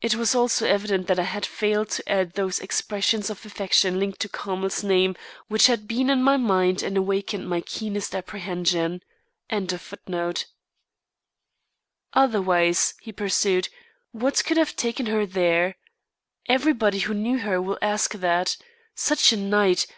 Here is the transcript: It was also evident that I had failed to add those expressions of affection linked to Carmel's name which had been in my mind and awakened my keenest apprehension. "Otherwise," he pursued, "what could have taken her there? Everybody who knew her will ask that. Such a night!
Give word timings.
It 0.00 0.14
was 0.14 0.34
also 0.34 0.66
evident 0.66 1.06
that 1.06 1.18
I 1.18 1.24
had 1.24 1.44
failed 1.44 1.90
to 1.90 2.08
add 2.10 2.32
those 2.32 2.60
expressions 2.60 3.28
of 3.28 3.44
affection 3.44 3.98
linked 4.00 4.18
to 4.20 4.28
Carmel's 4.30 4.82
name 4.82 5.16
which 5.48 5.66
had 5.66 5.86
been 5.86 6.08
in 6.08 6.22
my 6.22 6.38
mind 6.38 6.82
and 6.82 6.96
awakened 6.96 7.46
my 7.46 7.60
keenest 7.60 8.14
apprehension. 8.14 9.02
"Otherwise," 12.14 12.94
he 13.02 13.12
pursued, 13.12 13.68
"what 14.12 14.42
could 14.46 14.56
have 14.56 14.76
taken 14.76 15.04
her 15.04 15.26
there? 15.26 15.76
Everybody 16.48 17.00
who 17.00 17.12
knew 17.12 17.36
her 17.40 17.60
will 17.60 17.76
ask 17.82 18.12
that. 18.14 18.56
Such 18.94 19.30
a 19.30 19.36
night! 19.36 19.86